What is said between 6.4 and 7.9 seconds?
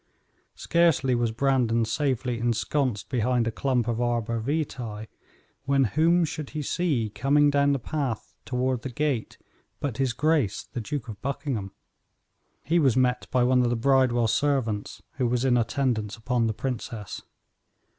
he see coming down the